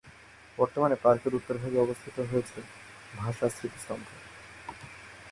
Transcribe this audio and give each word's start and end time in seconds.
বর্তমানে 0.57 0.95
পার্কের 1.03 1.33
উত্তর 1.35 1.55
ভাগে 1.61 1.77
স্থাপিত 1.99 2.17
হয়েছে 2.31 2.59
ভাষা 3.17 3.45
স্মৃতিস্তম্ভ। 3.49 4.05